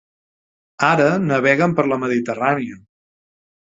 Ara 0.87 1.11
naveguen 1.27 1.79
per 1.81 1.89
la 1.93 2.03
Mediterrània. 2.07 2.85